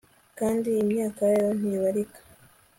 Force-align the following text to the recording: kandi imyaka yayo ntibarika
kandi 0.39 0.69
imyaka 0.83 1.21
yayo 1.33 1.51
ntibarika 1.59 2.19